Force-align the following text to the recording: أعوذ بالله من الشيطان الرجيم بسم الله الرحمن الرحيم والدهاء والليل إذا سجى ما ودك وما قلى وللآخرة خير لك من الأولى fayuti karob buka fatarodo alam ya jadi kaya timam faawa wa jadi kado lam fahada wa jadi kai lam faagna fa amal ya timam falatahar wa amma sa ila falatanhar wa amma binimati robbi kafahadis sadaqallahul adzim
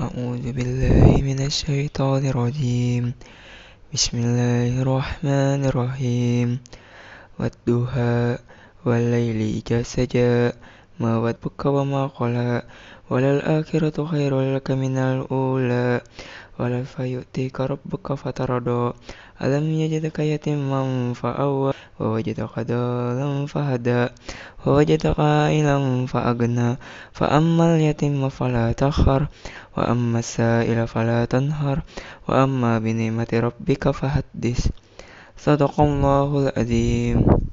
أعوذ 0.00 0.52
بالله 0.56 1.20
من 1.20 1.44
الشيطان 1.44 2.24
الرجيم 2.24 3.12
بسم 3.92 4.16
الله 4.18 4.80
الرحمن 4.82 5.60
الرحيم 5.68 6.58
والدهاء 7.38 8.40
والليل 8.84 9.60
إذا 9.60 9.82
سجى 9.82 10.52
ما 11.00 11.18
ودك 11.20 11.60
وما 11.66 12.06
قلى 12.06 12.62
وللآخرة 13.10 14.04
خير 14.04 14.40
لك 14.54 14.70
من 14.70 14.96
الأولى 14.98 16.00
fayuti 16.86 17.44
karob 17.56 17.80
buka 17.90 18.14
fatarodo 18.22 18.94
alam 19.42 19.64
ya 19.80 19.86
jadi 19.92 20.08
kaya 20.16 20.36
timam 20.42 21.14
faawa 21.18 21.70
wa 21.98 22.18
jadi 22.18 22.42
kado 22.52 23.14
lam 23.18 23.46
fahada 23.52 24.10
wa 24.64 24.80
jadi 24.82 25.10
kai 25.18 25.62
lam 25.66 26.06
faagna 26.12 26.68
fa 27.16 27.26
amal 27.38 27.72
ya 27.78 27.94
timam 27.94 28.30
falatahar 28.30 29.30
wa 29.74 29.82
amma 29.94 30.20
sa 30.22 30.62
ila 30.66 30.84
falatanhar 30.90 31.78
wa 32.26 32.32
amma 32.46 32.78
binimati 32.82 33.38
robbi 33.42 33.74
kafahadis 33.78 34.70
sadaqallahul 35.38 36.50
adzim 36.54 37.50